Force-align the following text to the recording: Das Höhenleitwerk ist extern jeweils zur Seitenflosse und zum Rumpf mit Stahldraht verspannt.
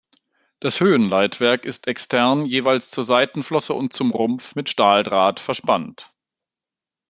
Das 0.59 0.79
Höhenleitwerk 0.79 1.63
ist 1.63 1.85
extern 1.87 2.47
jeweils 2.47 2.89
zur 2.89 3.03
Seitenflosse 3.03 3.75
und 3.75 3.93
zum 3.93 4.09
Rumpf 4.09 4.55
mit 4.55 4.67
Stahldraht 4.67 5.39
verspannt. 5.39 6.11